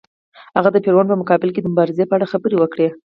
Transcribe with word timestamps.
هغه 0.57 0.69
د 0.71 0.77
فرعون 0.85 1.07
په 1.09 1.19
مقابل 1.21 1.49
کې 1.51 1.61
د 1.61 1.67
مبارزې 1.73 2.03
په 2.07 2.15
اړه 2.17 2.29
خبرې 2.33 2.55
وکړې. 2.59 2.87